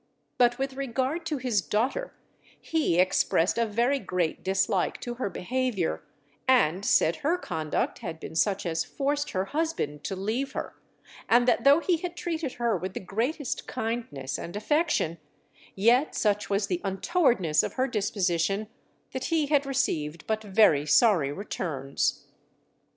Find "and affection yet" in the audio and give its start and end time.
14.39-16.15